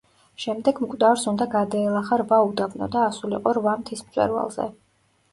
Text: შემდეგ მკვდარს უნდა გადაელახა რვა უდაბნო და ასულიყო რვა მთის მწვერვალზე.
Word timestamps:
შემდეგ 0.43 0.79
მკვდარს 0.83 1.25
უნდა 1.31 1.45
გადაელახა 1.51 2.17
რვა 2.21 2.39
უდაბნო 2.47 2.87
და 2.95 3.03
ასულიყო 3.09 3.53
რვა 3.59 3.75
მთის 3.83 4.01
მწვერვალზე. 4.07 4.67